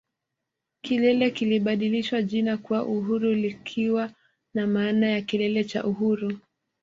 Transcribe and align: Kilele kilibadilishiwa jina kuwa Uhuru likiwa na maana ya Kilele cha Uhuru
Kilele 0.81 1.31
kilibadilishiwa 1.31 2.21
jina 2.21 2.57
kuwa 2.57 2.83
Uhuru 2.85 3.33
likiwa 3.33 4.11
na 4.53 4.67
maana 4.67 5.07
ya 5.07 5.21
Kilele 5.21 5.63
cha 5.63 5.83
Uhuru 5.83 6.37